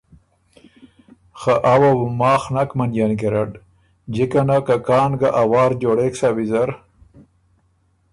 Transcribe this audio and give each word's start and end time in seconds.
خه 1.39 1.53
آ 1.71 1.73
وه 1.81 1.91
بُو 1.97 2.07
ماخ 2.19 2.43
نک 2.55 2.69
منيېن 2.77 3.11
ګیرډ، 3.19 3.51
جِکه 4.13 4.41
نه 4.47 4.57
که 4.65 4.75
کان 4.87 5.11
ګه 5.19 5.29
ا 5.41 5.43
وار 5.51 5.71
جوړېک 5.81 6.13
سَۀ 6.19 6.29
ویزر 6.35 6.69